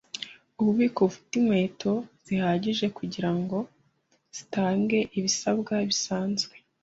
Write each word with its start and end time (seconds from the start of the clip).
Ububiko 0.59 0.99
bufite 1.07 1.31
inkweto 1.37 1.91
zihagije 2.25 2.85
kugirango 2.97 3.57
zitange 4.35 4.99
ibisabwa 5.17 5.73
bisanzwe. 5.89 6.53